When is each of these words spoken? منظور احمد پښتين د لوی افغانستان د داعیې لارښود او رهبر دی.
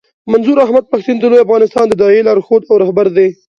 منظور 0.31 0.57
احمد 0.65 0.83
پښتين 0.91 1.15
د 1.19 1.23
لوی 1.31 1.39
افغانستان 1.45 1.85
د 1.87 1.93
داعیې 2.01 2.25
لارښود 2.27 2.61
او 2.71 2.75
رهبر 2.83 3.05
دی. 3.17 3.27